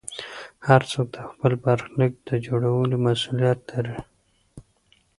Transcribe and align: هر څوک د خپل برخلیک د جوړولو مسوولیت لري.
هر 0.67 0.81
څوک 0.91 1.07
د 1.15 1.17
خپل 1.29 1.51
برخلیک 1.65 2.13
د 2.29 2.29
جوړولو 2.45 2.95
مسوولیت 3.05 3.59
لري. 3.73 3.97